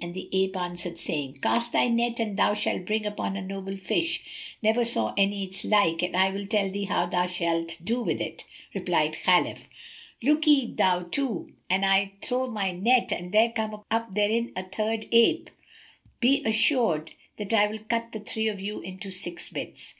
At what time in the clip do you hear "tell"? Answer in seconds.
6.46-6.70